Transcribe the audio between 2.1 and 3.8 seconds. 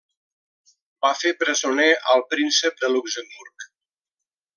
al Príncep de Luxemburg.